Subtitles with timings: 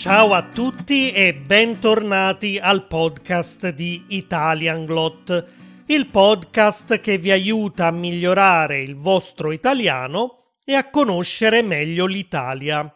[0.00, 5.46] Ciao a tutti e bentornati al podcast di Italian Glot,
[5.88, 12.90] il podcast che vi aiuta a migliorare il vostro italiano e a conoscere meglio l'Italia.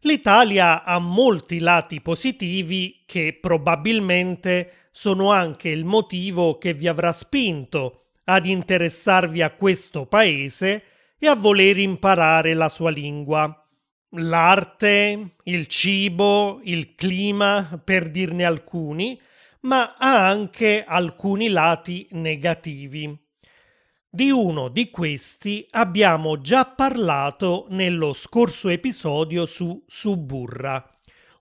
[0.00, 8.08] L'Italia ha molti lati positivi che probabilmente sono anche il motivo che vi avrà spinto
[8.24, 10.82] ad interessarvi a questo paese
[11.18, 13.65] e a voler imparare la sua lingua
[14.10, 19.20] l'arte, il cibo, il clima, per dirne alcuni,
[19.60, 23.24] ma ha anche alcuni lati negativi.
[24.08, 30.82] Di uno di questi abbiamo già parlato nello scorso episodio su Suburra,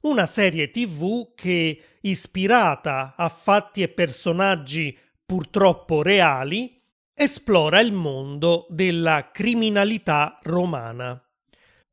[0.01, 6.81] una serie tv che, ispirata a fatti e personaggi purtroppo reali,
[7.13, 11.24] esplora il mondo della criminalità romana.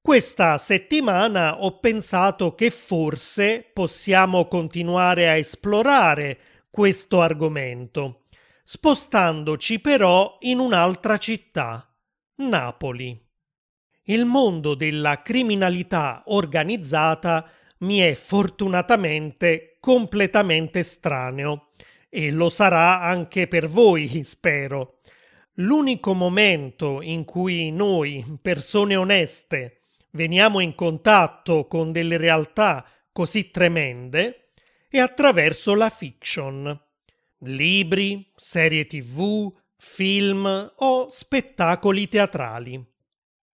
[0.02, 6.38] Questa settimana ho pensato che forse possiamo continuare a esplorare
[6.70, 8.24] questo argomento,
[8.64, 11.88] spostandoci però in un'altra città,
[12.38, 13.16] Napoli.
[14.06, 21.68] Il mondo della criminalità organizzata mi è fortunatamente completamente estraneo
[22.08, 24.98] e lo sarà anche per voi, spero.
[25.56, 29.81] L'unico momento in cui noi, persone oneste,
[30.12, 34.50] veniamo in contatto con delle realtà così tremende
[34.88, 36.80] è attraverso la fiction.
[37.44, 42.84] Libri, serie tv, film o spettacoli teatrali.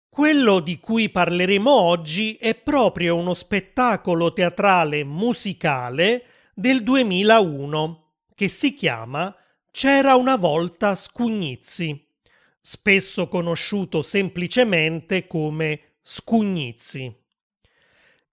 [0.07, 8.75] Quello di cui parleremo oggi è proprio uno spettacolo teatrale musicale del 2001 che si
[8.75, 9.35] chiama
[9.71, 12.07] C'era una volta Scugnizzi,
[12.61, 17.15] spesso conosciuto semplicemente come Scugnizzi.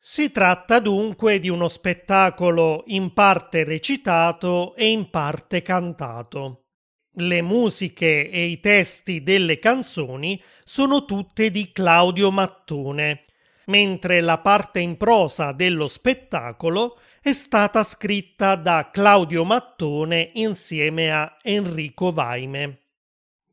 [0.01, 6.65] Si tratta dunque di uno spettacolo in parte recitato e in parte cantato.
[7.13, 13.27] Le musiche e i testi delle canzoni sono tutte di Claudio Mattone,
[13.67, 21.37] mentre la parte in prosa dello spettacolo è stata scritta da Claudio Mattone insieme a
[21.41, 22.81] Enrico Vaime.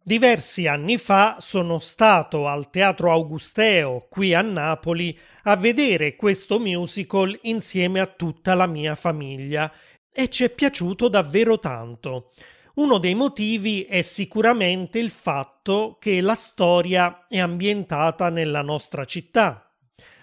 [0.07, 7.38] Diversi anni fa sono stato al Teatro Augusteo qui a Napoli a vedere questo musical
[7.41, 9.69] insieme a tutta la mia famiglia
[10.09, 12.31] e ci è piaciuto davvero tanto.
[12.75, 19.75] Uno dei motivi è sicuramente il fatto che la storia è ambientata nella nostra città.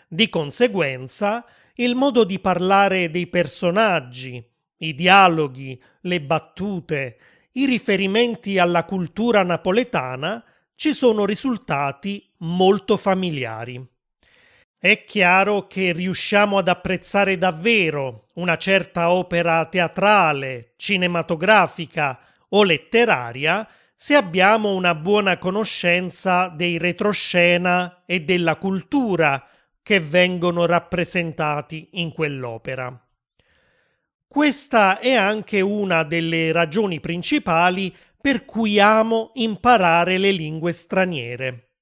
[0.09, 4.43] Di conseguenza, il modo di parlare dei personaggi,
[4.79, 7.19] i dialoghi, le battute,
[7.57, 10.43] i riferimenti alla cultura napoletana
[10.75, 13.85] ci sono risultati molto familiari.
[14.77, 22.19] È chiaro che riusciamo ad apprezzare davvero una certa opera teatrale, cinematografica
[22.51, 29.47] o letteraria se abbiamo una buona conoscenza dei retroscena e della cultura
[29.83, 33.04] che vengono rappresentati in quell'opera.
[34.35, 41.75] Questa è anche una delle ragioni principali per cui amo imparare le lingue straniere.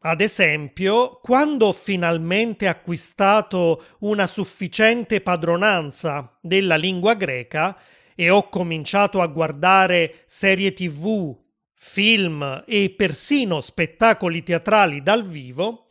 [0.00, 7.78] Ad esempio, quando ho finalmente acquistato una sufficiente padronanza della lingua greca
[8.16, 11.38] e ho cominciato a guardare serie tv,
[11.72, 15.86] film e persino spettacoli teatrali dal vivo,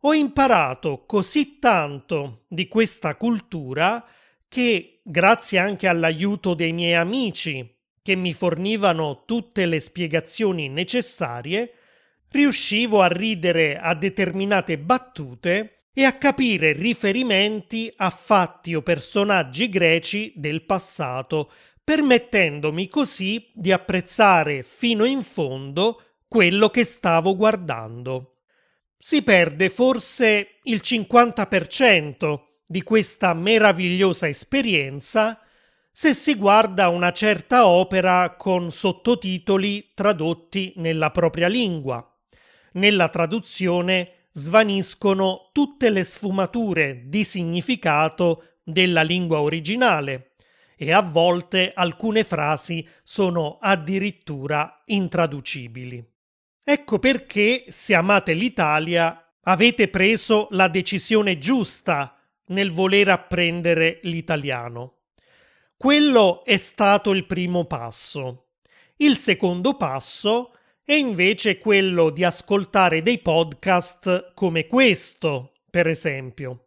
[0.00, 4.02] ho imparato così tanto di questa cultura
[4.50, 11.74] che, grazie anche all'aiuto dei miei amici, che mi fornivano tutte le spiegazioni necessarie,
[12.32, 20.32] riuscivo a ridere a determinate battute e a capire riferimenti a fatti o personaggi greci
[20.34, 21.52] del passato,
[21.84, 28.38] permettendomi così di apprezzare fino in fondo quello che stavo guardando.
[28.96, 35.40] Si perde forse il 50% di questa meravigliosa esperienza
[35.90, 42.00] se si guarda una certa opera con sottotitoli tradotti nella propria lingua.
[42.74, 50.34] Nella traduzione svaniscono tutte le sfumature di significato della lingua originale
[50.76, 56.08] e a volte alcune frasi sono addirittura intraducibili.
[56.62, 62.14] Ecco perché, se amate l'Italia, avete preso la decisione giusta
[62.50, 64.98] nel voler apprendere l'italiano.
[65.76, 68.50] Quello è stato il primo passo.
[68.96, 70.54] Il secondo passo
[70.84, 76.66] è invece quello di ascoltare dei podcast come questo, per esempio.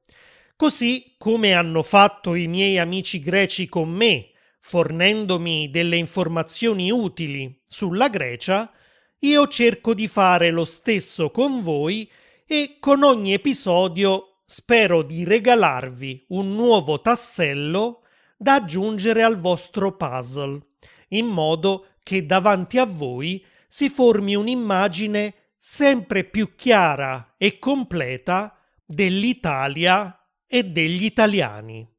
[0.55, 4.29] così come hanno fatto i miei amici greci con me,
[4.61, 8.71] fornendomi delle informazioni utili sulla Grecia,
[9.19, 12.09] io cerco di fare lo stesso con voi
[12.45, 18.03] e con ogni episodio spero di regalarvi un nuovo tassello
[18.37, 20.59] da aggiungere al vostro puzzle,
[21.07, 28.55] in modo che davanti a voi si formi un'immagine sempre più chiara e completa
[28.85, 31.89] dell'Italia e degli italiani.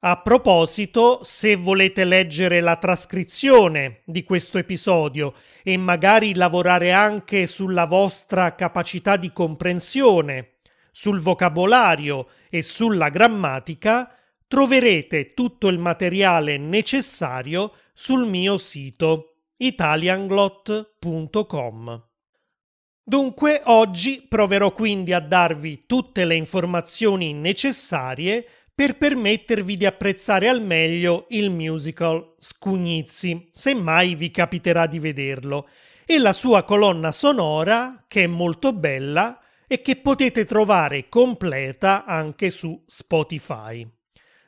[0.00, 7.84] A proposito, se volete leggere la trascrizione di questo episodio e magari lavorare anche sulla
[7.84, 10.57] vostra capacità di comprensione,
[10.98, 14.12] sul vocabolario e sulla grammatica,
[14.48, 22.04] troverete tutto il materiale necessario sul mio sito italianglot.com.
[23.00, 30.60] Dunque oggi proverò quindi a darvi tutte le informazioni necessarie per permettervi di apprezzare al
[30.60, 35.68] meglio il musical Scugnizzi, se mai vi capiterà di vederlo,
[36.04, 42.50] e la sua colonna sonora, che è molto bella e che potete trovare completa anche
[42.50, 43.86] su Spotify.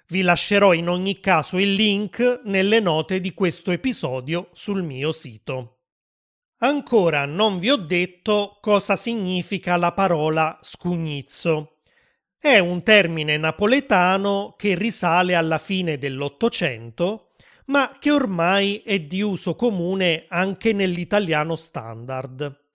[0.08, 5.76] Vi lascerò in ogni caso il link nelle note di questo episodio sul mio sito.
[6.62, 11.76] Ancora non vi ho detto cosa significa la parola scugnizzo.
[12.36, 17.32] È un termine napoletano che risale alla fine dell'Ottocento,
[17.66, 22.69] ma che ormai è di uso comune anche nell'italiano standard.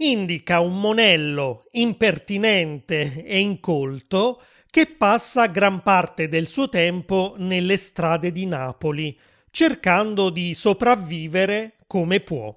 [0.00, 8.30] Indica un monello impertinente e incolto che passa gran parte del suo tempo nelle strade
[8.30, 9.18] di Napoli,
[9.50, 12.56] cercando di sopravvivere come può.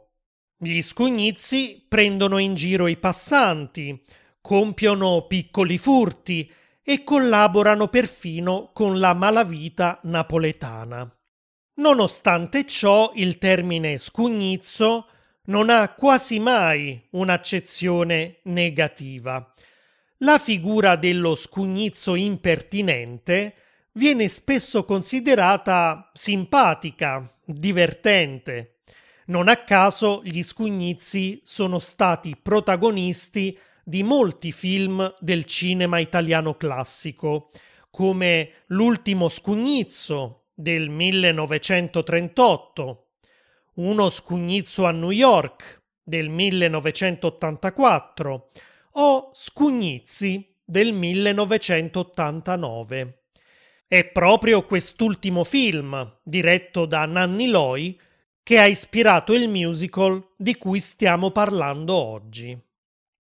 [0.55, 3.99] Gli scugnizzi prendono in giro i passanti,
[4.39, 6.51] compiono piccoli furti
[6.83, 11.11] e collaborano perfino con la malavita napoletana.
[11.75, 15.07] Nonostante ciò, il termine scugnizzo
[15.51, 19.53] non ha quasi mai un'accezione negativa.
[20.19, 23.55] La figura dello scugnizzo impertinente
[23.93, 28.77] viene spesso considerata simpatica, divertente.
[29.25, 37.49] Non a caso gli scugnizzi sono stati protagonisti di molti film del cinema italiano classico,
[37.89, 43.07] come L'ultimo scugnizzo del 1938,
[43.75, 48.49] Uno scugnizzo a New York del 1984
[48.91, 53.27] o Scugnizi del 1989.
[53.87, 57.97] È proprio quest'ultimo film, diretto da Nanni Loi,
[58.43, 62.61] che ha ispirato il musical di cui stiamo parlando oggi.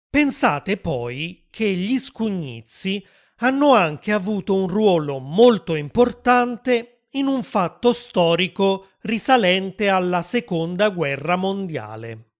[0.07, 3.03] Pensate poi che gli Scugnizi
[3.37, 11.35] hanno anche avuto un ruolo molto importante in un fatto storico risalente alla Seconda Guerra
[11.35, 12.31] Mondiale.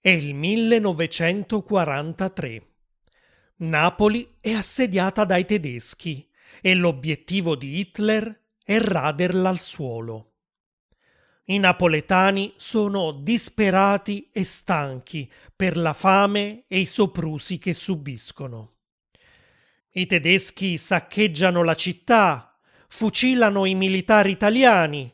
[0.00, 2.66] È il 1943.
[3.56, 10.28] Napoli è assediata dai tedeschi e l'obiettivo di Hitler è raderla al suolo.
[11.50, 18.74] I napoletani sono disperati e stanchi per la fame e i soprusi che subiscono.
[19.92, 22.47] I tedeschi saccheggiano la città,
[22.88, 25.12] fucilano i militari italiani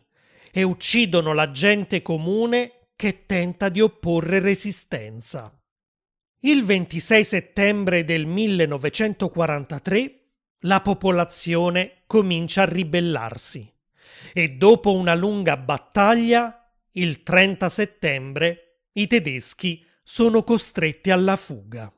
[0.51, 5.53] e uccidono la gente comune che tenta di opporre resistenza.
[6.41, 10.21] Il 26 settembre del 1943
[10.61, 13.71] la popolazione comincia a ribellarsi
[14.33, 21.93] e dopo una lunga battaglia, il 30 settembre, i tedeschi sono costretti alla fuga.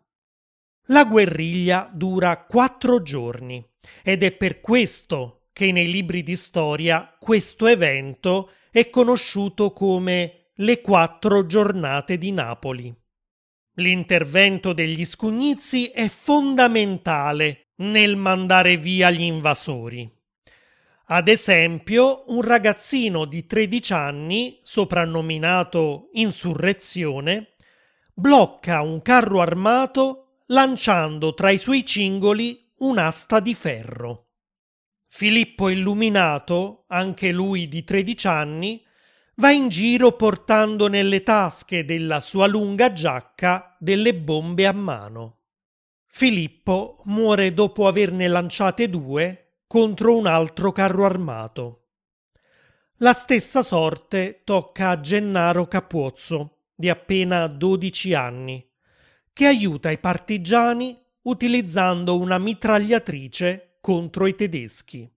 [0.87, 3.65] La guerriglia dura quattro giorni
[4.03, 10.83] ed è per questo che nei libri di storia questo evento è conosciuto come le
[10.83, 12.95] quattro giornate di Napoli.
[13.77, 20.07] L'intervento degli scugnizi è fondamentale nel mandare via gli invasori.
[21.07, 27.55] Ad esempio, un ragazzino di 13 anni, soprannominato Insurrezione,
[28.13, 34.26] blocca un carro armato lanciando tra i suoi cingoli un'asta di ferro.
[35.17, 38.85] Filippo Illuminato, anche lui di 13 anni,
[39.37, 45.39] va in giro portando nelle tasche della sua lunga giacca delle bombe a mano.
[46.07, 51.87] Filippo muore dopo averne lanciate due contro un altro carro armato.
[52.97, 58.71] La stessa sorte tocca a Gennaro Capuozzo, di appena 12 anni,
[59.33, 65.09] che aiuta i partigiani utilizzando una mitragliatrice contro i tedeschi.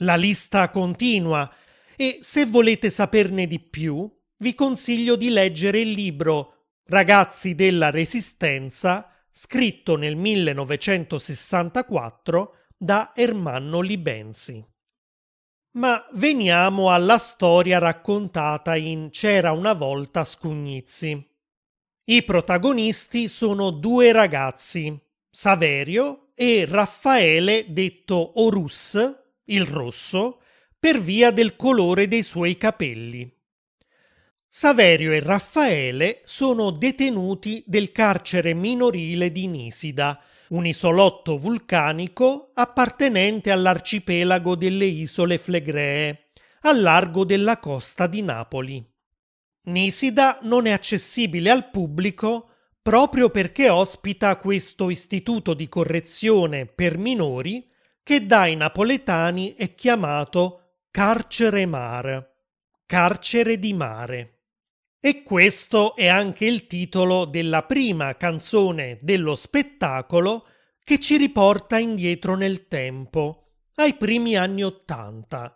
[0.00, 1.50] La lista continua
[1.96, 9.10] e se volete saperne di più vi consiglio di leggere il libro Ragazzi della Resistenza
[9.30, 14.62] scritto nel 1964 da Ermanno Libensi.
[15.78, 21.26] Ma veniamo alla storia raccontata in C'era una volta Scugnizzi.
[22.04, 24.94] I protagonisti sono due ragazzi,
[25.30, 28.98] Saverio e Raffaele detto Orus,
[29.44, 30.40] il rosso,
[30.78, 33.30] per via del colore dei suoi capelli.
[34.48, 44.54] Saverio e Raffaele sono detenuti del carcere minorile di Nisida, un isolotto vulcanico appartenente all'arcipelago
[44.54, 48.84] delle isole Flegree, al largo della costa di Napoli.
[49.64, 52.51] Nisida non è accessibile al pubblico
[52.82, 57.70] proprio perché ospita questo istituto di correzione per minori
[58.02, 62.34] che dai napoletani è chiamato carcere mar,
[62.84, 64.40] carcere di mare.
[65.00, 70.46] E questo è anche il titolo della prima canzone dello spettacolo
[70.84, 73.46] che ci riporta indietro nel tempo,
[73.76, 75.54] ai primi anni Ottanta,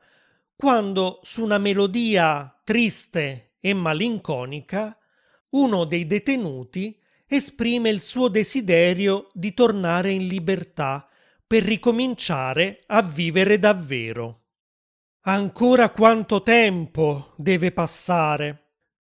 [0.55, 4.97] quando su una melodia triste e malinconica
[5.51, 11.09] uno dei detenuti esprime il suo desiderio di tornare in libertà
[11.47, 14.43] per ricominciare a vivere davvero.
[15.23, 18.63] Ancora quanto tempo deve passare?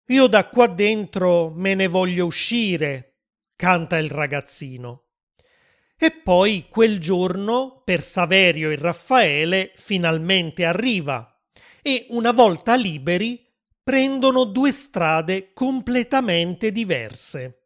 [0.09, 3.21] Io da qua dentro me ne voglio uscire,
[3.57, 5.05] canta il ragazzino.
[5.97, 11.41] E poi quel giorno per Saverio e Raffaele finalmente arriva
[11.83, 13.47] e una volta liberi
[13.83, 17.60] prendono due strade completamente diverse.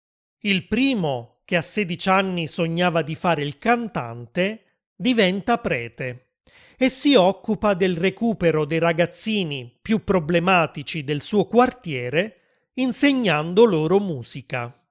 [0.46, 6.32] Il primo, che a 16 anni sognava di fare il cantante, diventa prete
[6.76, 12.40] e si occupa del recupero dei ragazzini più problematici del suo quartiere,
[12.74, 14.86] insegnando loro musica.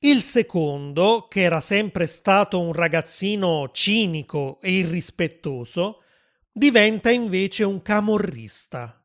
[0.00, 6.02] Il secondo, che era sempre stato un ragazzino cinico e irrispettoso,
[6.50, 9.00] diventa invece un camorrista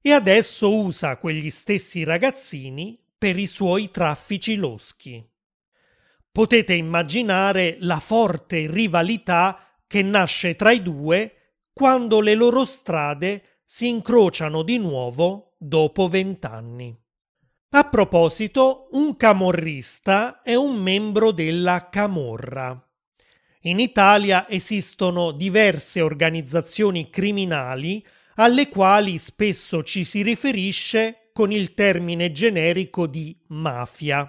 [0.00, 5.22] e adesso usa quegli stessi ragazzini per i suoi traffici loschi.
[6.30, 11.32] Potete immaginare la forte rivalità che nasce tra i due
[11.72, 16.96] quando le loro strade si incrociano di nuovo dopo vent'anni.
[17.70, 22.82] A proposito, un camorrista è un membro della Camorra.
[23.62, 28.04] In Italia esistono diverse organizzazioni criminali
[28.36, 34.28] alle quali spesso ci si riferisce con il termine generico di mafia.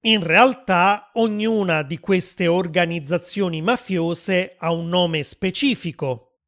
[0.00, 6.40] In realtà ognuna di queste organizzazioni mafiose ha un nome specifico.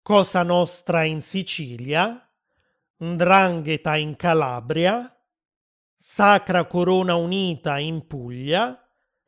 [0.00, 2.26] Cosa Nostra in Sicilia,
[3.04, 5.14] Ndrangheta in Calabria,
[5.98, 8.82] Sacra Corona Unita in Puglia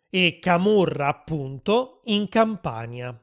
[0.08, 3.22] e Camorra appunto in Campania.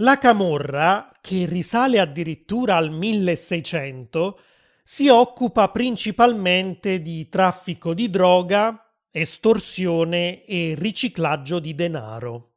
[0.00, 4.40] La Camorra, che risale addirittura al 1600,
[4.88, 12.52] si occupa principalmente di traffico di droga, estorsione e riciclaggio di denaro.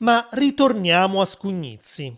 [0.00, 2.14] Ma ritorniamo a Scugnizzi.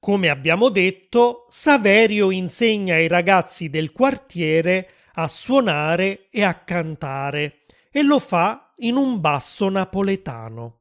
[0.00, 7.60] Come abbiamo detto, Saverio insegna ai ragazzi del quartiere a suonare e a cantare
[7.92, 10.80] e lo fa in un basso napoletano.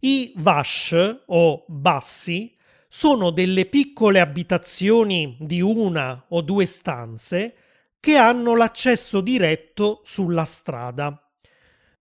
[0.00, 2.56] I vash o bassi
[2.88, 7.54] sono delle piccole abitazioni di una o due stanze
[8.00, 11.30] che hanno l'accesso diretto sulla strada.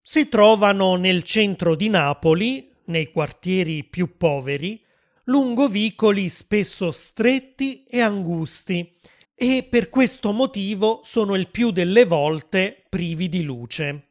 [0.01, 4.81] Si trovano nel centro di Napoli, nei quartieri più poveri,
[5.25, 8.95] lungo vicoli spesso stretti e angusti
[9.35, 14.03] e per questo motivo sono il più delle volte privi di luce.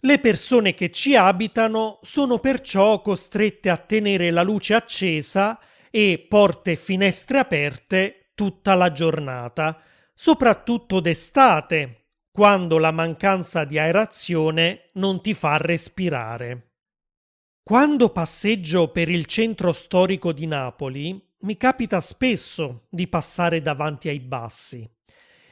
[0.00, 5.58] Le persone che ci abitano sono perciò costrette a tenere la luce accesa
[5.94, 9.78] e porte e finestre aperte tutta la giornata,
[10.14, 16.70] soprattutto d'estate, quando la mancanza di aerazione non ti fa respirare.
[17.62, 24.20] Quando passeggio per il centro storico di Napoli, mi capita spesso di passare davanti ai
[24.20, 24.90] bassi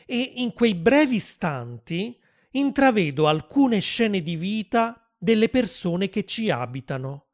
[0.07, 2.19] e in quei brevi istanti
[2.53, 7.27] intravedo alcune scene di vita delle persone che ci abitano,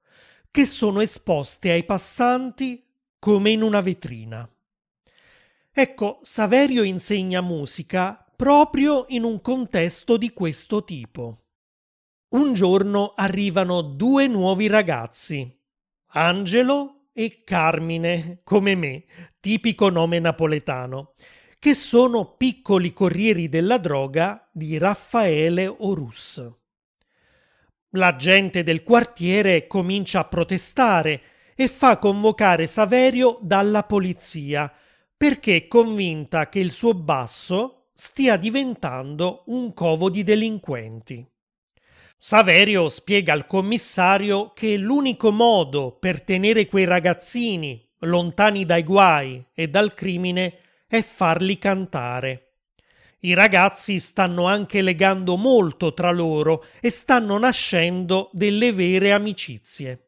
[0.50, 2.85] che sono esposte ai passanti
[3.18, 4.48] come in una vetrina.
[5.72, 11.44] Ecco, Saverio insegna musica proprio in un contesto di questo tipo.
[12.28, 15.50] Un giorno arrivano due nuovi ragazzi,
[16.08, 19.04] Angelo e Carmine, come me,
[19.40, 21.14] tipico nome napoletano,
[21.58, 26.42] che sono piccoli corrieri della droga di Raffaele Orus.
[27.90, 31.22] La gente del quartiere comincia a protestare
[31.56, 34.70] e fa convocare Saverio dalla polizia
[35.16, 41.26] perché è convinta che il suo basso stia diventando un covo di delinquenti.
[42.18, 49.68] Saverio spiega al commissario che l'unico modo per tenere quei ragazzini lontani dai guai e
[49.68, 52.42] dal crimine è farli cantare.
[53.20, 60.05] I ragazzi stanno anche legando molto tra loro e stanno nascendo delle vere amicizie.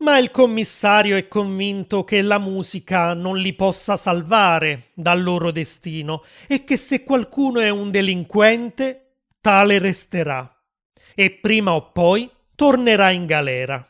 [0.00, 6.24] Ma il commissario è convinto che la musica non li possa salvare dal loro destino
[6.48, 10.50] e che se qualcuno è un delinquente, tale resterà
[11.14, 13.86] e prima o poi tornerà in galera.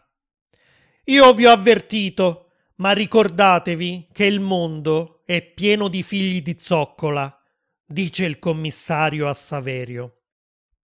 [1.04, 7.40] Io vi ho avvertito, ma ricordatevi che il mondo è pieno di figli di zoccola,
[7.86, 10.19] dice il commissario a Saverio.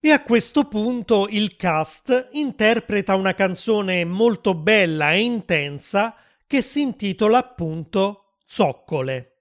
[0.00, 6.14] E a questo punto il cast interpreta una canzone molto bella e intensa
[6.46, 9.32] che si intitola appunto Zoccole.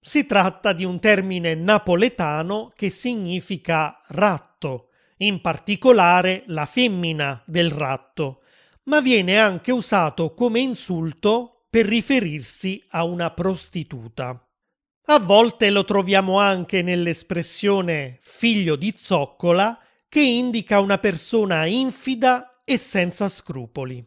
[0.00, 4.88] Si tratta di un termine napoletano che significa ratto,
[5.18, 8.42] in particolare la femmina del ratto,
[8.84, 14.42] ma viene anche usato come insulto per riferirsi a una prostituta.
[15.10, 22.78] A volte lo troviamo anche nell'espressione figlio di zoccola che indica una persona infida e
[22.78, 24.04] senza scrupoli.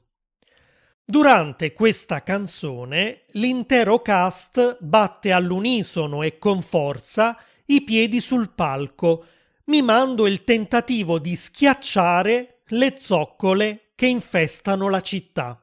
[1.03, 9.25] Durante questa canzone l'intero cast batte all'unisono e con forza i piedi sul palco,
[9.65, 15.62] mimando il tentativo di schiacciare le zoccole che infestano la città.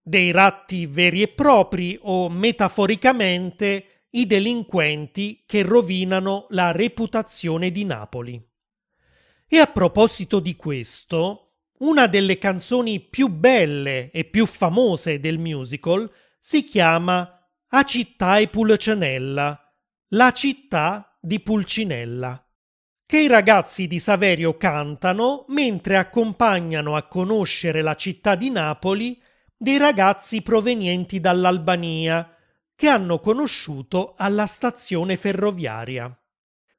[0.00, 8.53] Dei ratti veri e propri o metaforicamente i delinquenti che rovinano la reputazione di Napoli.
[9.46, 11.44] E a proposito di questo,
[11.78, 18.48] una delle canzoni più belle e più famose del musical si chiama A città e
[18.48, 19.74] Pulcinella,
[20.08, 22.42] la città di Pulcinella,
[23.04, 29.20] che i ragazzi di Saverio cantano mentre accompagnano a conoscere la città di Napoli
[29.56, 32.34] dei ragazzi provenienti dall'Albania
[32.74, 36.16] che hanno conosciuto alla stazione ferroviaria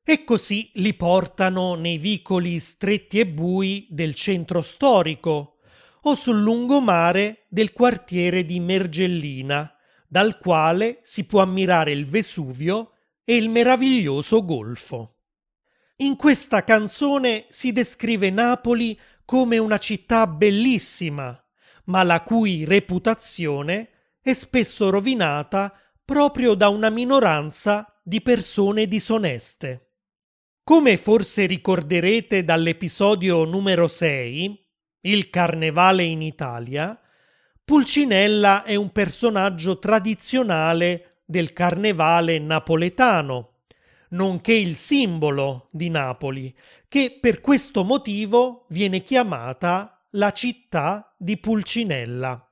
[0.07, 5.57] e così li portano nei vicoli stretti e bui del centro storico
[6.03, 9.73] o sul lungomare del quartiere di Mergellina,
[10.07, 12.91] dal quale si può ammirare il Vesuvio
[13.23, 15.21] e il meraviglioso golfo.
[15.97, 21.43] In questa canzone si descrive Napoli come una città bellissima,
[21.85, 23.89] ma la cui reputazione
[24.21, 29.84] è spesso rovinata proprio da una minoranza di persone disoneste.
[30.67, 34.65] Come forse ricorderete dall'episodio numero 6,
[35.01, 36.99] Il Carnevale in Italia,
[37.63, 43.59] Pulcinella è un personaggio tradizionale del carnevale napoletano,
[44.09, 46.51] nonché il simbolo di Napoli,
[46.87, 52.43] che per questo motivo viene chiamata la città di Pulcinella.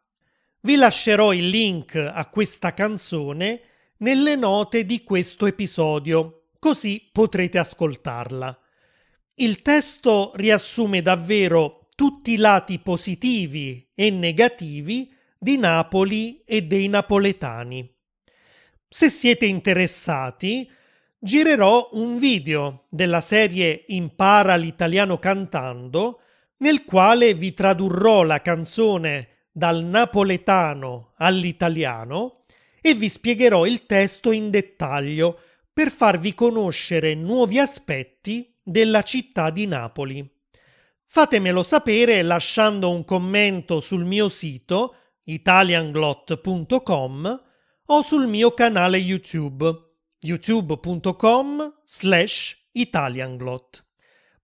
[0.59, 3.61] Vi lascerò il link a questa canzone
[3.97, 8.57] nelle note di questo episodio così potrete ascoltarla.
[9.35, 17.93] Il testo riassume davvero tutti i lati positivi e negativi di Napoli e dei napoletani.
[18.87, 20.71] Se siete interessati,
[21.19, 26.21] girerò un video della serie Impara l'italiano cantando,
[26.59, 32.45] nel quale vi tradurrò la canzone dal napoletano all'italiano
[32.79, 35.39] e vi spiegherò il testo in dettaglio
[35.73, 40.29] per farvi conoscere nuovi aspetti della città di Napoli.
[41.07, 47.41] Fatemelo sapere lasciando un commento sul mio sito italianglot.com
[47.85, 53.85] o sul mio canale YouTube youtube.com slash italianglot.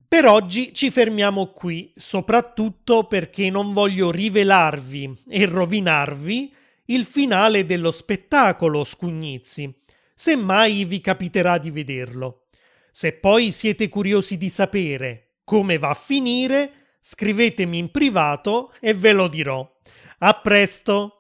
[0.08, 6.54] Per oggi ci fermiamo qui, soprattutto perché non voglio rivelarvi e rovinarvi
[6.86, 9.79] il finale dello spettacolo Scugnizzi
[10.20, 12.48] se mai vi capiterà di vederlo.
[12.92, 19.14] Se poi siete curiosi di sapere come va a finire, scrivetemi in privato e ve
[19.14, 19.66] lo dirò.
[20.18, 21.19] A presto!